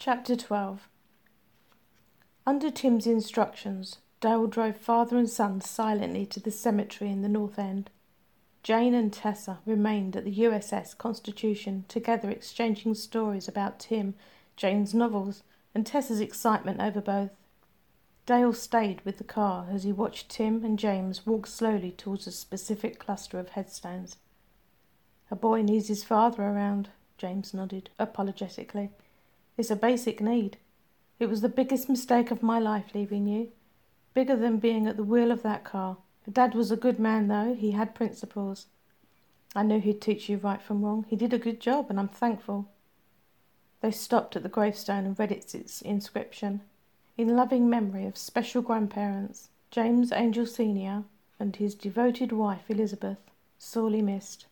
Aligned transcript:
Chapter 0.00 0.36
12 0.36 0.88
Under 2.46 2.70
Tim's 2.70 3.04
instructions, 3.04 3.98
Dale 4.20 4.46
drove 4.46 4.76
father 4.76 5.18
and 5.18 5.28
son 5.28 5.60
silently 5.60 6.24
to 6.26 6.38
the 6.38 6.52
cemetery 6.52 7.10
in 7.10 7.22
the 7.22 7.28
North 7.28 7.58
End. 7.58 7.90
Jane 8.62 8.94
and 8.94 9.12
Tessa 9.12 9.58
remained 9.66 10.14
at 10.14 10.24
the 10.24 10.36
USS 10.36 10.96
Constitution, 10.96 11.84
together 11.88 12.30
exchanging 12.30 12.94
stories 12.94 13.48
about 13.48 13.80
Tim, 13.80 14.14
Jane's 14.54 14.94
novels, 14.94 15.42
and 15.74 15.84
Tessa's 15.84 16.20
excitement 16.20 16.80
over 16.80 17.00
both. 17.00 17.32
Dale 18.24 18.52
stayed 18.52 19.04
with 19.04 19.18
the 19.18 19.24
car 19.24 19.66
as 19.68 19.82
he 19.82 19.90
watched 19.90 20.28
Tim 20.28 20.64
and 20.64 20.78
James 20.78 21.26
walk 21.26 21.48
slowly 21.48 21.90
towards 21.90 22.28
a 22.28 22.30
specific 22.30 23.00
cluster 23.00 23.40
of 23.40 23.48
headstones. 23.48 24.16
A 25.28 25.34
boy 25.34 25.62
needs 25.62 25.88
his 25.88 26.04
father 26.04 26.44
around, 26.44 26.90
James 27.16 27.52
nodded 27.52 27.90
apologetically. 27.98 28.90
It's 29.58 29.72
a 29.72 29.76
basic 29.76 30.20
need. 30.20 30.56
It 31.18 31.28
was 31.28 31.40
the 31.40 31.48
biggest 31.48 31.88
mistake 31.88 32.30
of 32.30 32.44
my 32.44 32.60
life 32.60 32.94
leaving 32.94 33.26
you. 33.26 33.48
Bigger 34.14 34.36
than 34.36 34.58
being 34.58 34.86
at 34.86 34.96
the 34.96 35.02
wheel 35.02 35.32
of 35.32 35.42
that 35.42 35.64
car. 35.64 35.96
Dad 36.30 36.54
was 36.54 36.70
a 36.70 36.76
good 36.76 37.00
man, 37.00 37.26
though. 37.26 37.54
He 37.54 37.72
had 37.72 37.94
principles. 37.94 38.66
I 39.56 39.64
knew 39.64 39.80
he'd 39.80 40.00
teach 40.00 40.28
you 40.28 40.36
right 40.38 40.62
from 40.62 40.84
wrong. 40.84 41.06
He 41.08 41.16
did 41.16 41.34
a 41.34 41.38
good 41.38 41.58
job, 41.58 41.86
and 41.90 41.98
I'm 41.98 42.08
thankful. 42.08 42.68
They 43.80 43.90
stopped 43.90 44.36
at 44.36 44.44
the 44.44 44.48
gravestone 44.48 45.04
and 45.04 45.18
read 45.18 45.32
its 45.32 45.82
inscription. 45.82 46.60
In 47.16 47.34
loving 47.34 47.68
memory 47.68 48.06
of 48.06 48.16
special 48.16 48.62
grandparents, 48.62 49.48
James 49.72 50.12
Angel 50.12 50.46
Sr. 50.46 51.02
and 51.40 51.56
his 51.56 51.74
devoted 51.74 52.30
wife 52.30 52.70
Elizabeth, 52.70 53.18
sorely 53.58 54.02
missed. 54.02 54.46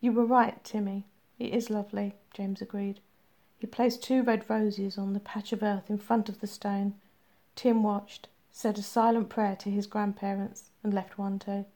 You 0.00 0.12
were 0.12 0.24
right, 0.24 0.64
Timmy. 0.64 1.04
It 1.38 1.52
is 1.52 1.68
lovely, 1.68 2.14
James 2.32 2.62
agreed. 2.62 3.00
He 3.62 3.68
placed 3.68 4.02
two 4.02 4.24
red 4.24 4.50
roses 4.50 4.98
on 4.98 5.12
the 5.12 5.20
patch 5.20 5.52
of 5.52 5.62
earth 5.62 5.88
in 5.88 5.96
front 5.96 6.28
of 6.28 6.40
the 6.40 6.48
stone. 6.48 6.94
Tim 7.54 7.84
watched, 7.84 8.26
said 8.50 8.76
a 8.76 8.82
silent 8.82 9.28
prayer 9.28 9.54
to 9.54 9.70
his 9.70 9.86
grandparents, 9.86 10.72
and 10.82 10.92
left 10.92 11.16
one 11.16 11.38
too. 11.38 11.66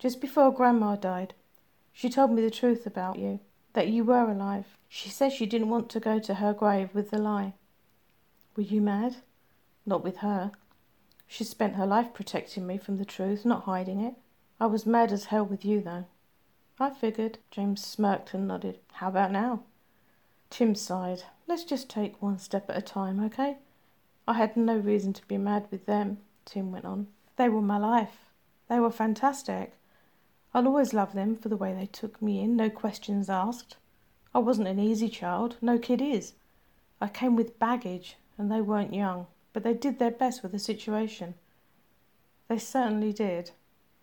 Just 0.00 0.20
before 0.20 0.52
Grandma 0.52 0.96
died, 0.96 1.34
she 1.92 2.10
told 2.10 2.32
me 2.32 2.42
the 2.42 2.50
truth 2.50 2.84
about 2.84 3.16
you, 3.16 3.38
that 3.74 3.86
you 3.86 4.02
were 4.02 4.28
alive. 4.28 4.76
She 4.88 5.08
said 5.08 5.30
she 5.30 5.46
didn't 5.46 5.68
want 5.68 5.88
to 5.90 6.00
go 6.00 6.18
to 6.18 6.34
her 6.34 6.52
grave 6.52 6.92
with 6.92 7.10
the 7.10 7.18
lie. 7.18 7.52
Were 8.56 8.64
you 8.64 8.80
mad? 8.80 9.18
Not 9.86 10.02
with 10.02 10.16
her. 10.16 10.50
She 11.28 11.44
spent 11.44 11.76
her 11.76 11.86
life 11.86 12.12
protecting 12.12 12.66
me 12.66 12.76
from 12.76 12.96
the 12.96 13.04
truth, 13.04 13.44
not 13.44 13.66
hiding 13.66 14.00
it. 14.00 14.16
I 14.58 14.66
was 14.66 14.84
mad 14.84 15.12
as 15.12 15.26
hell 15.26 15.46
with 15.46 15.64
you, 15.64 15.80
though. 15.80 16.06
I 16.80 16.90
figured. 16.90 17.38
James 17.52 17.86
smirked 17.86 18.34
and 18.34 18.48
nodded. 18.48 18.80
How 18.94 19.06
about 19.06 19.30
now? 19.30 19.62
Tim 20.50 20.74
sighed. 20.74 21.24
Let's 21.46 21.64
just 21.64 21.88
take 21.88 22.20
one 22.22 22.38
step 22.38 22.68
at 22.70 22.76
a 22.76 22.82
time, 22.82 23.22
okay? 23.24 23.58
I 24.26 24.34
had 24.34 24.56
no 24.56 24.76
reason 24.76 25.12
to 25.14 25.26
be 25.26 25.38
mad 25.38 25.66
with 25.70 25.86
them, 25.86 26.18
Tim 26.44 26.72
went 26.72 26.84
on. 26.84 27.08
They 27.36 27.48
were 27.48 27.62
my 27.62 27.78
life. 27.78 28.30
They 28.68 28.80
were 28.80 28.90
fantastic. 28.90 29.74
I'll 30.52 30.66
always 30.66 30.94
love 30.94 31.12
them 31.12 31.36
for 31.36 31.48
the 31.48 31.56
way 31.56 31.72
they 31.72 31.86
took 31.86 32.20
me 32.20 32.40
in, 32.40 32.56
no 32.56 32.70
questions 32.70 33.30
asked. 33.30 33.76
I 34.34 34.38
wasn't 34.38 34.68
an 34.68 34.78
easy 34.78 35.08
child, 35.08 35.56
no 35.60 35.78
kid 35.78 36.02
is. 36.02 36.34
I 37.00 37.08
came 37.08 37.36
with 37.36 37.58
baggage, 37.58 38.16
and 38.36 38.50
they 38.50 38.60
weren't 38.60 38.94
young, 38.94 39.26
but 39.52 39.62
they 39.62 39.74
did 39.74 39.98
their 39.98 40.10
best 40.10 40.42
with 40.42 40.52
the 40.52 40.58
situation. 40.58 41.34
They 42.48 42.58
certainly 42.58 43.12
did. 43.12 43.50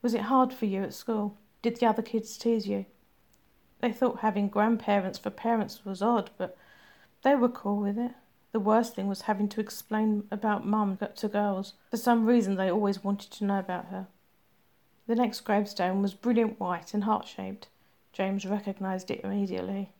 Was 0.02 0.14
it 0.14 0.22
hard 0.22 0.54
for 0.54 0.66
you 0.66 0.84
at 0.84 0.94
school? 0.94 1.38
Did 1.62 1.78
the 1.80 1.88
other 1.88 2.04
kids 2.04 2.38
tease 2.38 2.68
you? 2.68 2.86
They 3.82 3.92
thought 3.92 4.20
having 4.20 4.48
grandparents 4.48 5.20
for 5.20 5.30
parents 5.30 5.86
was 5.86 6.02
odd, 6.02 6.30
but 6.38 6.58
they 7.24 7.36
were 7.36 7.50
cool 7.50 7.78
with 7.78 7.98
it. 7.98 8.12
The 8.52 8.60
worst 8.60 8.96
thing 8.96 9.08
was 9.08 9.24
having 9.24 9.50
to 9.50 9.60
explain 9.60 10.28
about 10.32 10.66
Mum 10.66 10.98
to 11.16 11.28
girls. 11.28 11.74
For 11.92 11.98
some 11.98 12.26
reason, 12.26 12.56
they 12.56 12.72
always 12.72 13.04
wanted 13.04 13.32
to 13.32 13.44
know 13.44 13.60
about 13.60 13.88
her. 13.88 14.08
The 15.08 15.16
next 15.16 15.42
gravestone 15.42 16.02
was 16.02 16.14
brilliant 16.14 16.60
white 16.60 16.94
and 16.94 17.04
heart 17.04 17.28
shaped. 17.28 17.68
James 18.14 18.46
recognised 18.46 19.12
it 19.12 19.22
immediately. 19.24 19.92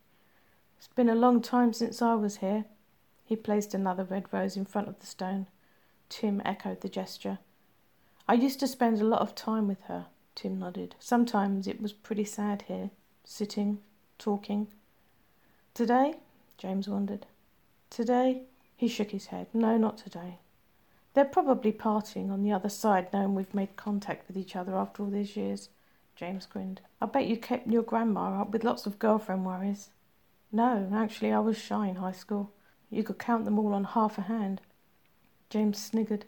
It's 0.78 0.88
been 0.88 1.10
a 1.10 1.16
long 1.16 1.42
time 1.42 1.74
since 1.74 2.02
I 2.02 2.16
was 2.16 2.38
here. 2.38 2.66
He 3.26 3.36
placed 3.36 3.74
another 3.74 4.04
red 4.04 4.26
rose 4.32 4.56
in 4.56 4.66
front 4.66 4.88
of 4.88 5.00
the 5.00 5.06
stone. 5.06 5.48
Tim 6.08 6.42
echoed 6.46 6.82
the 6.82 6.90
gesture. 6.90 7.40
I 8.28 8.36
used 8.36 8.60
to 8.62 8.68
spend 8.68 9.02
a 9.02 9.06
lot 9.06 9.22
of 9.22 9.36
time 9.36 9.68
with 9.68 9.82
her, 9.84 10.08
Tim 10.34 10.60
nodded. 10.60 10.96
Sometimes 11.00 11.68
it 11.68 11.82
was 11.82 11.92
pretty 11.92 12.24
sad 12.24 12.64
here 12.64 12.92
sitting, 13.26 13.80
talking. 14.18 14.68
Today? 15.74 16.16
James 16.58 16.88
wondered. 16.88 17.26
Today? 17.90 18.44
He 18.78 18.88
shook 18.88 19.12
his 19.12 19.28
head. 19.28 19.48
No, 19.54 19.78
not 19.78 19.98
today. 19.98 20.40
They're 21.14 21.26
probably 21.26 21.72
partying 21.72 22.30
on 22.30 22.44
the 22.44 22.52
other 22.52 22.70
side, 22.70 23.12
knowing 23.12 23.36
we've 23.36 23.54
made 23.54 23.76
contact 23.76 24.28
with 24.28 24.38
each 24.38 24.56
other 24.56 24.76
after 24.76 25.04
all 25.04 25.10
these 25.10 25.36
years. 25.36 25.70
James 26.16 26.46
grinned. 26.46 26.82
I 27.02 27.08
bet 27.08 27.28
you 27.28 27.38
kept 27.38 27.68
your 27.68 27.84
grandma 27.84 28.42
up 28.42 28.52
with 28.52 28.64
lots 28.64 28.86
of 28.86 29.00
girlfriend 29.00 29.46
worries. 29.46 29.90
No, 30.52 30.90
actually, 30.94 31.32
I 31.34 31.40
was 31.40 31.58
shy 31.58 31.88
in 31.88 31.96
high 31.96 32.12
school. 32.12 32.52
You 32.90 33.04
could 33.04 33.20
count 33.20 33.46
them 33.46 33.60
all 33.60 33.74
on 33.74 33.84
half 33.84 34.18
a 34.18 34.22
hand. 34.22 34.62
James 35.50 35.78
sniggered. 35.78 36.24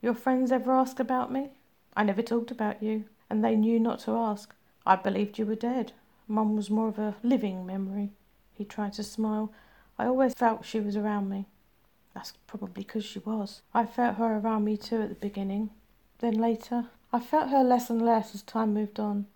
Your 0.00 0.14
friends 0.14 0.50
ever 0.50 0.72
ask 0.72 0.98
about 0.98 1.32
me? 1.32 1.50
I 1.96 2.04
never 2.04 2.22
talked 2.22 2.50
about 2.50 2.82
you, 2.82 3.04
and 3.28 3.44
they 3.44 3.56
knew 3.56 3.78
not 3.78 4.00
to 4.00 4.12
ask. 4.12 4.54
I 4.86 4.96
believed 4.96 5.38
you 5.38 5.46
were 5.46 5.54
dead. 5.54 5.92
Mum 6.28 6.54
was 6.54 6.68
more 6.68 6.88
of 6.88 6.98
a 6.98 7.16
living 7.22 7.64
memory. 7.64 8.10
He 8.52 8.64
tried 8.64 8.92
to 8.94 9.02
smile. 9.02 9.50
I 9.98 10.06
always 10.06 10.34
felt 10.34 10.64
she 10.64 10.78
was 10.78 10.94
around 10.94 11.30
me. 11.30 11.46
That's 12.14 12.34
probably 12.46 12.84
because 12.84 13.04
she 13.04 13.18
was. 13.20 13.62
I 13.72 13.86
felt 13.86 14.16
her 14.16 14.36
around 14.36 14.64
me 14.64 14.76
too 14.76 15.00
at 15.00 15.08
the 15.08 15.14
beginning. 15.14 15.70
Then 16.18 16.34
later, 16.34 16.86
I 17.12 17.20
felt 17.20 17.48
her 17.50 17.64
less 17.64 17.88
and 17.88 18.02
less 18.02 18.34
as 18.34 18.42
time 18.42 18.74
moved 18.74 19.00
on. 19.00 19.26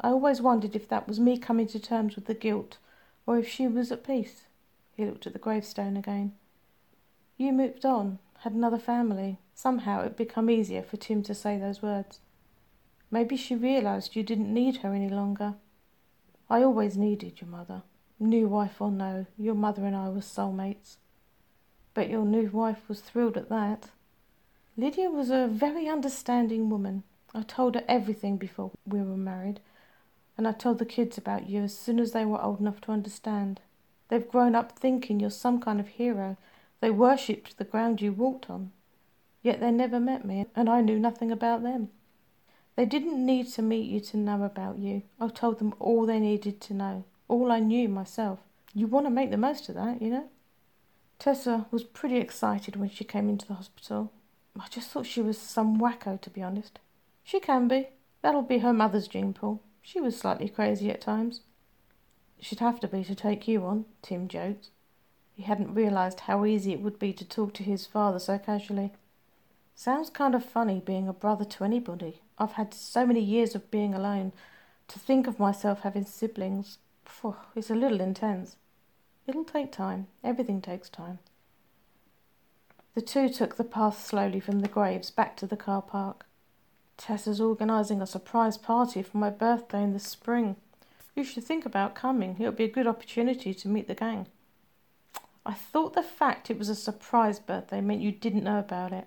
I 0.00 0.08
always 0.08 0.40
wondered 0.40 0.74
if 0.74 0.88
that 0.88 1.06
was 1.06 1.20
me 1.20 1.36
coming 1.36 1.66
to 1.68 1.78
terms 1.78 2.14
with 2.14 2.26
the 2.26 2.34
guilt, 2.34 2.78
or 3.26 3.38
if 3.38 3.48
she 3.48 3.68
was 3.68 3.92
at 3.92 4.06
peace. 4.06 4.46
He 4.96 5.04
looked 5.04 5.26
at 5.26 5.32
the 5.32 5.38
gravestone 5.38 5.96
again. 5.96 6.32
You 7.36 7.52
moved 7.52 7.84
on, 7.84 8.20
had 8.40 8.52
another 8.52 8.78
family. 8.78 9.38
Somehow 9.54 10.02
it 10.02 10.16
became 10.16 10.48
easier 10.48 10.82
for 10.82 10.96
Tim 10.96 11.22
to 11.24 11.34
say 11.34 11.58
those 11.58 11.82
words. 11.82 12.20
Maybe 13.10 13.36
she 13.36 13.54
realised 13.56 14.16
you 14.16 14.22
didn't 14.22 14.52
need 14.52 14.78
her 14.78 14.94
any 14.94 15.08
longer. 15.08 15.54
I 16.50 16.62
always 16.62 16.96
needed 16.96 17.40
your 17.40 17.50
mother. 17.50 17.82
New 18.18 18.48
wife 18.48 18.80
or 18.80 18.90
no, 18.90 19.26
your 19.38 19.54
mother 19.54 19.84
and 19.84 19.94
I 19.94 20.08
were 20.08 20.20
soulmates. 20.20 20.96
But 21.94 22.08
your 22.08 22.24
new 22.24 22.48
wife 22.50 22.88
was 22.88 23.00
thrilled 23.00 23.36
at 23.36 23.48
that. 23.48 23.90
Lydia 24.76 25.10
was 25.10 25.30
a 25.30 25.46
very 25.46 25.88
understanding 25.88 26.70
woman. 26.70 27.02
I 27.34 27.42
told 27.42 27.74
her 27.74 27.84
everything 27.86 28.36
before 28.36 28.70
we 28.86 29.00
were 29.00 29.16
married, 29.16 29.60
and 30.36 30.48
I 30.48 30.52
told 30.52 30.78
the 30.78 30.86
kids 30.86 31.18
about 31.18 31.48
you 31.48 31.62
as 31.62 31.76
soon 31.76 31.98
as 31.98 32.12
they 32.12 32.24
were 32.24 32.40
old 32.40 32.60
enough 32.60 32.80
to 32.82 32.92
understand. 32.92 33.60
They've 34.08 34.28
grown 34.28 34.54
up 34.54 34.72
thinking 34.72 35.20
you're 35.20 35.30
some 35.30 35.60
kind 35.60 35.80
of 35.80 35.88
hero. 35.88 36.36
They 36.80 36.90
worshipped 36.90 37.58
the 37.58 37.64
ground 37.64 38.00
you 38.00 38.12
walked 38.12 38.48
on. 38.48 38.72
Yet 39.42 39.60
they 39.60 39.70
never 39.70 40.00
met 40.00 40.24
me, 40.24 40.46
and 40.56 40.70
I 40.70 40.80
knew 40.80 40.98
nothing 40.98 41.30
about 41.30 41.62
them. 41.62 41.90
They 42.78 42.86
didn't 42.86 43.26
need 43.26 43.48
to 43.54 43.62
meet 43.62 43.90
you 43.90 43.98
to 43.98 44.16
know 44.16 44.44
about 44.44 44.78
you. 44.78 45.02
I 45.20 45.26
told 45.26 45.58
them 45.58 45.74
all 45.80 46.06
they 46.06 46.20
needed 46.20 46.60
to 46.60 46.74
know, 46.74 47.02
all 47.26 47.50
I 47.50 47.58
knew 47.58 47.88
myself. 47.88 48.38
You 48.72 48.86
want 48.86 49.04
to 49.06 49.10
make 49.10 49.32
the 49.32 49.36
most 49.36 49.68
of 49.68 49.74
that, 49.74 50.00
you 50.00 50.10
know? 50.10 50.28
Tessa 51.18 51.66
was 51.72 51.82
pretty 51.82 52.18
excited 52.18 52.76
when 52.76 52.88
she 52.88 53.02
came 53.02 53.28
into 53.28 53.48
the 53.48 53.54
hospital. 53.54 54.12
I 54.56 54.68
just 54.70 54.90
thought 54.90 55.06
she 55.06 55.20
was 55.20 55.38
some 55.38 55.80
wacko, 55.80 56.20
to 56.20 56.30
be 56.30 56.40
honest. 56.40 56.78
She 57.24 57.40
can 57.40 57.66
be. 57.66 57.88
That'll 58.22 58.42
be 58.42 58.58
her 58.58 58.72
mother's 58.72 59.08
gene 59.08 59.34
pool. 59.34 59.60
She 59.82 60.00
was 60.00 60.16
slightly 60.16 60.48
crazy 60.48 60.88
at 60.88 61.00
times. 61.00 61.40
She'd 62.38 62.60
have 62.60 62.78
to 62.78 62.86
be 62.86 63.02
to 63.02 63.14
take 63.16 63.48
you 63.48 63.64
on, 63.66 63.86
Tim 64.02 64.28
joked. 64.28 64.68
He 65.34 65.42
hadn't 65.42 65.74
realised 65.74 66.20
how 66.20 66.44
easy 66.44 66.74
it 66.74 66.80
would 66.80 67.00
be 67.00 67.12
to 67.14 67.24
talk 67.24 67.54
to 67.54 67.64
his 67.64 67.86
father 67.86 68.20
so 68.20 68.38
casually. 68.38 68.92
Sounds 69.74 70.10
kind 70.10 70.36
of 70.36 70.44
funny 70.44 70.78
being 70.78 71.08
a 71.08 71.12
brother 71.12 71.44
to 71.44 71.64
anybody. 71.64 72.22
I've 72.38 72.52
had 72.52 72.72
so 72.72 73.04
many 73.04 73.20
years 73.20 73.54
of 73.54 73.70
being 73.70 73.94
alone. 73.94 74.32
To 74.88 74.98
think 74.98 75.26
of 75.26 75.38
myself 75.38 75.80
having 75.80 76.06
siblings, 76.06 76.78
phew, 77.04 77.36
it's 77.54 77.70
a 77.70 77.74
little 77.74 78.00
intense. 78.00 78.56
It'll 79.26 79.44
take 79.44 79.72
time. 79.72 80.06
Everything 80.24 80.62
takes 80.62 80.88
time. 80.88 81.18
The 82.94 83.02
two 83.02 83.28
took 83.28 83.56
the 83.56 83.64
path 83.64 84.04
slowly 84.04 84.40
from 84.40 84.60
the 84.60 84.68
graves 84.68 85.10
back 85.10 85.36
to 85.36 85.46
the 85.46 85.56
car 85.56 85.82
park. 85.82 86.26
Tessa's 86.96 87.40
organising 87.40 88.00
a 88.02 88.06
surprise 88.06 88.56
party 88.56 89.02
for 89.02 89.18
my 89.18 89.30
birthday 89.30 89.82
in 89.82 89.92
the 89.92 90.00
spring. 90.00 90.56
You 91.14 91.24
should 91.24 91.44
think 91.44 91.66
about 91.66 91.94
coming. 91.94 92.36
It'll 92.38 92.52
be 92.52 92.64
a 92.64 92.68
good 92.68 92.86
opportunity 92.86 93.52
to 93.54 93.68
meet 93.68 93.88
the 93.88 93.94
gang. 93.94 94.26
I 95.44 95.54
thought 95.54 95.94
the 95.94 96.02
fact 96.02 96.50
it 96.50 96.58
was 96.58 96.68
a 96.68 96.74
surprise 96.74 97.38
birthday 97.38 97.80
meant 97.80 98.00
you 98.00 98.12
didn't 98.12 98.44
know 98.44 98.58
about 98.58 98.92
it. 98.92 99.06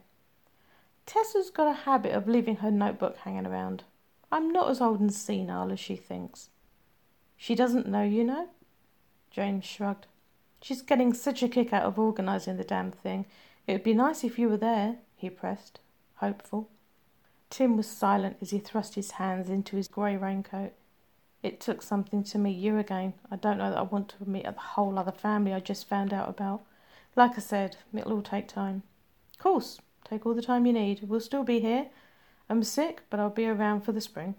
Tessa's 1.06 1.50
got 1.50 1.68
a 1.68 1.74
habit 1.74 2.14
of 2.14 2.28
leaving 2.28 2.58
her 2.58 2.72
notebook 2.72 3.18
hanging 3.18 3.46
around. 3.46 3.84
I'm 4.32 4.52
not 4.52 4.70
as 4.70 4.80
old 4.80 5.00
and 5.00 5.14
senile 5.14 5.72
as 5.72 5.80
she 5.80 5.96
thinks. 5.96 6.50
She 7.36 7.56
doesn't 7.56 7.88
know, 7.88 8.04
you 8.04 8.24
know? 8.24 8.50
James 9.30 9.66
shrugged. 9.66 10.08
She's 10.62 10.82
getting 10.82 11.14
such 11.14 11.42
a 11.42 11.50
kick 11.50 11.74
out 11.74 11.84
of 11.84 11.98
organising 11.98 12.58
the 12.58 12.64
damn 12.64 12.92
thing. 12.92 13.26
It 13.68 13.74
would 13.74 13.84
be 13.84 13.94
nice 13.94 14.24
if 14.24 14.38
you 14.38 14.48
were 14.48 14.58
there, 14.58 14.98
he 15.16 15.30
pressed, 15.30 15.80
hopeful. 16.16 16.70
Tim 17.50 17.76
was 17.76 17.88
silent 17.88 18.38
as 18.42 18.52
he 18.52 18.60
thrust 18.60 18.96
his 18.96 19.12
hands 19.12 19.50
into 19.50 19.76
his 19.76 19.88
grey 19.88 20.16
raincoat. 20.16 20.74
It 21.44 21.60
took 21.60 21.82
something 21.82 22.24
to 22.26 22.38
meet 22.38 22.58
you 22.58 22.78
again. 22.78 23.14
I 23.32 23.36
don't 23.36 23.58
know 23.58 23.72
that 23.72 23.80
I 23.80 23.82
want 23.82 24.10
to 24.10 24.30
meet 24.30 24.46
a 24.46 24.52
whole 24.52 24.98
other 24.98 25.12
family 25.12 25.54
I 25.54 25.60
just 25.60 25.90
found 25.90 26.14
out 26.14 26.30
about. 26.30 26.62
Like 27.16 27.32
I 27.36 27.40
said, 27.42 27.78
it'll 27.94 28.14
all 28.14 28.22
take 28.22 28.48
time. 28.48 28.84
Course, 29.40 29.80
take 30.12 30.26
all 30.26 30.34
the 30.34 30.42
time 30.42 30.66
you 30.66 30.74
need. 30.74 31.02
We'll 31.04 31.22
still 31.22 31.44
be 31.44 31.62
here. 31.62 31.88
I'm 32.50 32.64
sick, 32.64 33.04
but 33.10 33.20
I'll 33.20 33.30
be 33.30 33.48
around 33.48 33.82
for 33.82 33.94
the 33.94 34.02
spring. 34.02 34.36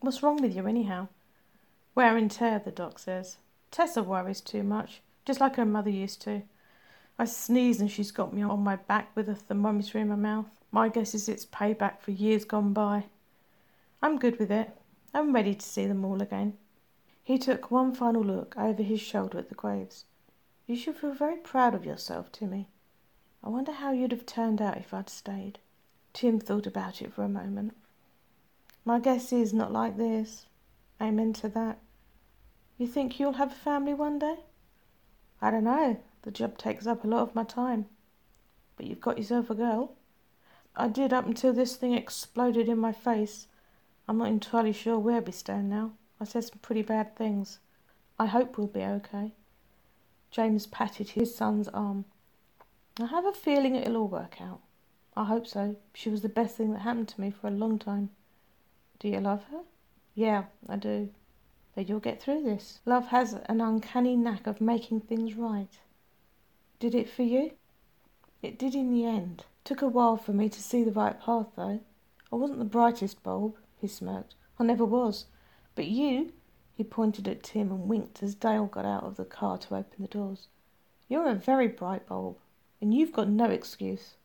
What's 0.00 0.22
wrong 0.22 0.42
with 0.42 0.56
you, 0.56 0.66
anyhow? 0.66 1.06
Wear 1.94 2.16
and 2.16 2.28
tear, 2.28 2.58
the 2.58 2.72
doc 2.72 2.98
says. 2.98 3.36
Tessa 3.70 4.02
worries 4.02 4.40
too 4.40 4.64
much, 4.64 5.02
just 5.24 5.40
like 5.40 5.54
her 5.54 5.64
mother 5.64 5.90
used 5.90 6.20
to. 6.22 6.42
I 7.16 7.26
sneeze 7.26 7.80
and 7.80 7.90
she's 7.90 8.10
got 8.10 8.34
me 8.34 8.42
on 8.42 8.60
my 8.60 8.76
back 8.76 9.14
with 9.14 9.28
a 9.28 9.36
thermometer 9.36 9.98
in 9.98 10.08
my 10.08 10.16
mouth. 10.16 10.50
My 10.72 10.88
guess 10.88 11.14
is 11.14 11.28
it's 11.28 11.46
payback 11.46 12.00
for 12.00 12.10
years 12.10 12.44
gone 12.44 12.72
by. 12.72 13.04
I'm 14.02 14.18
good 14.18 14.38
with 14.38 14.50
it. 14.50 14.70
I'm 15.14 15.32
ready 15.32 15.54
to 15.54 15.64
see 15.64 15.86
them 15.86 16.04
all 16.04 16.20
again. 16.20 16.54
He 17.22 17.38
took 17.38 17.70
one 17.70 17.94
final 17.94 18.22
look 18.22 18.56
over 18.58 18.82
his 18.82 19.00
shoulder 19.00 19.38
at 19.38 19.48
the 19.48 19.54
graves. 19.54 20.04
You 20.66 20.74
should 20.76 20.96
feel 20.96 21.14
very 21.14 21.36
proud 21.36 21.74
of 21.74 21.86
yourself, 21.86 22.32
Timmy. 22.32 22.68
I 23.46 23.48
wonder 23.48 23.70
how 23.70 23.92
you'd 23.92 24.10
have 24.10 24.26
turned 24.26 24.60
out 24.60 24.76
if 24.76 24.92
I'd 24.92 25.08
stayed. 25.08 25.60
Tim 26.12 26.40
thought 26.40 26.66
about 26.66 27.00
it 27.00 27.12
for 27.12 27.22
a 27.22 27.28
moment. 27.28 27.76
My 28.84 28.98
guess 28.98 29.32
is 29.32 29.54
not 29.54 29.70
like 29.72 29.96
this. 29.96 30.46
Amen 31.00 31.32
to 31.34 31.48
that. 31.50 31.78
You 32.76 32.88
think 32.88 33.20
you'll 33.20 33.34
have 33.34 33.52
a 33.52 33.54
family 33.54 33.94
one 33.94 34.18
day? 34.18 34.38
I 35.40 35.52
don't 35.52 35.62
know. 35.62 35.96
The 36.22 36.32
job 36.32 36.58
takes 36.58 36.88
up 36.88 37.04
a 37.04 37.06
lot 37.06 37.20
of 37.20 37.36
my 37.36 37.44
time. 37.44 37.86
But 38.76 38.86
you've 38.86 39.00
got 39.00 39.16
yourself 39.16 39.48
a 39.48 39.54
girl. 39.54 39.92
I 40.74 40.88
did 40.88 41.12
up 41.12 41.26
until 41.26 41.52
this 41.52 41.76
thing 41.76 41.92
exploded 41.92 42.68
in 42.68 42.78
my 42.78 42.90
face. 42.90 43.46
I'm 44.08 44.18
not 44.18 44.26
entirely 44.26 44.72
sure 44.72 44.98
where 44.98 45.20
we 45.20 45.30
stand 45.30 45.70
now. 45.70 45.92
I 46.20 46.24
said 46.24 46.42
some 46.42 46.58
pretty 46.62 46.82
bad 46.82 47.14
things. 47.14 47.60
I 48.18 48.26
hope 48.26 48.58
we'll 48.58 48.66
be 48.66 48.82
okay. 48.82 49.34
James 50.32 50.66
patted 50.66 51.10
his 51.10 51.32
son's 51.32 51.68
arm. 51.68 52.06
I 52.98 53.06
have 53.06 53.26
a 53.26 53.32
feeling 53.32 53.76
it'll 53.76 53.98
all 53.98 54.08
work 54.08 54.40
out. 54.40 54.60
I 55.14 55.24
hope 55.24 55.46
so. 55.46 55.76
She 55.92 56.08
was 56.08 56.22
the 56.22 56.28
best 56.28 56.56
thing 56.56 56.72
that 56.72 56.80
happened 56.80 57.08
to 57.08 57.20
me 57.20 57.30
for 57.30 57.48
a 57.48 57.50
long 57.50 57.78
time. 57.78 58.10
Do 58.98 59.08
you 59.08 59.20
love 59.20 59.44
her? 59.50 59.60
Yeah, 60.14 60.44
I 60.66 60.76
do. 60.76 61.10
Then 61.74 61.86
you'll 61.88 62.00
get 62.00 62.22
through 62.22 62.42
this. 62.42 62.80
Love 62.86 63.08
has 63.08 63.34
an 63.34 63.60
uncanny 63.60 64.16
knack 64.16 64.46
of 64.46 64.62
making 64.62 65.00
things 65.02 65.34
right. 65.34 65.78
Did 66.78 66.94
it 66.94 67.10
for 67.10 67.22
you? 67.22 67.52
It 68.42 68.58
did 68.58 68.74
in 68.74 68.90
the 68.90 69.04
end. 69.04 69.44
Took 69.64 69.82
a 69.82 69.88
while 69.88 70.16
for 70.16 70.32
me 70.32 70.48
to 70.48 70.62
see 70.62 70.82
the 70.82 70.92
right 70.92 71.20
path, 71.20 71.48
though. 71.54 71.80
I 72.32 72.36
wasn't 72.36 72.60
the 72.60 72.64
brightest 72.64 73.22
bulb 73.22 73.56
he 73.78 73.88
smirked. 73.88 74.34
I 74.58 74.64
never 74.64 74.86
was. 74.86 75.26
But 75.74 75.86
you, 75.86 76.32
he 76.72 76.82
pointed 76.84 77.28
at 77.28 77.42
Tim 77.42 77.70
and 77.70 77.88
winked 77.88 78.22
as 78.22 78.34
Dale 78.34 78.66
got 78.66 78.86
out 78.86 79.04
of 79.04 79.16
the 79.16 79.24
car 79.26 79.58
to 79.58 79.76
open 79.76 80.00
the 80.00 80.08
doors. 80.08 80.48
You're 81.08 81.28
a 81.28 81.34
very 81.34 81.68
bright 81.68 82.06
bulb, 82.06 82.38
and 82.80 82.94
you've 82.94 83.12
got 83.12 83.28
no 83.28 83.46
excuse. 83.46 84.16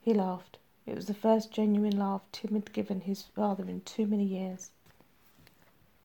He 0.00 0.14
laughed. 0.14 0.58
It 0.86 0.94
was 0.94 1.06
the 1.06 1.14
first 1.14 1.50
genuine 1.50 1.98
laugh 1.98 2.22
Tim 2.32 2.54
had 2.54 2.72
given 2.72 3.02
his 3.02 3.22
father 3.22 3.68
in 3.68 3.82
too 3.82 4.06
many 4.06 4.24
years. 4.24 4.70